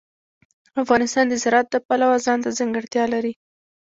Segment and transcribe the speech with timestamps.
[0.83, 3.33] افغانستان د زراعت د پلوه ځانته ځانګړتیا لري.